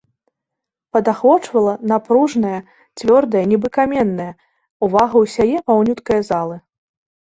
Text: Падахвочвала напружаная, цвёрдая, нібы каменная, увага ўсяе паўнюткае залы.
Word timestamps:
Падахвочвала 0.95 1.73
напружаная, 1.91 2.59
цвёрдая, 3.03 3.45
нібы 3.55 3.67
каменная, 3.79 4.29
увага 4.91 5.15
ўсяе 5.27 5.57
паўнюткае 5.73 6.21
залы. 6.35 6.57